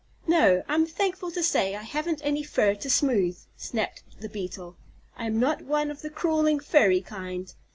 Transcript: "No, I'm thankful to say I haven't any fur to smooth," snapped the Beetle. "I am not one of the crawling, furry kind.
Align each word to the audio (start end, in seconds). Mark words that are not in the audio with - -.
"No, 0.25 0.63
I'm 0.67 0.87
thankful 0.87 1.29
to 1.29 1.43
say 1.43 1.75
I 1.75 1.83
haven't 1.83 2.21
any 2.23 2.41
fur 2.41 2.73
to 2.73 2.89
smooth," 2.89 3.37
snapped 3.55 4.01
the 4.19 4.29
Beetle. 4.29 4.75
"I 5.15 5.27
am 5.27 5.39
not 5.39 5.61
one 5.61 5.91
of 5.91 6.01
the 6.01 6.09
crawling, 6.09 6.59
furry 6.59 7.01
kind. 7.01 7.53